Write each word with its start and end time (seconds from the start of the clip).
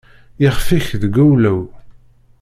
Ixef-ik 0.47 0.87
deg 1.01 1.15
uwlew. 1.25 1.61